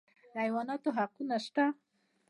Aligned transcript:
د 0.33 0.33
حیواناتو 0.43 0.89
حقونه 0.97 1.37
شته 1.45 1.65